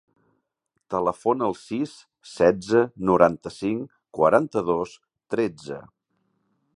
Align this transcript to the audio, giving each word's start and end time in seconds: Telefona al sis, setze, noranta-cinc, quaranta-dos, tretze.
Telefona 0.93 1.45
al 1.47 1.53
sis, 1.63 1.93
setze, 2.31 2.81
noranta-cinc, 3.11 3.87
quaranta-dos, 4.21 4.97
tretze. 5.35 5.79